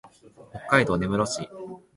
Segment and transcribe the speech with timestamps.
[0.49, 1.49] 北海道根室市